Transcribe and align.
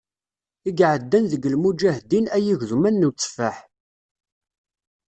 I 0.69 0.71
iɛeddan 0.85 1.25
deg 1.31 1.43
lmuǧahdin, 1.53 2.25
ay 2.35 2.45
igeḍman 2.53 2.95
n 2.99 3.07
uteffaḥ. 3.09 3.57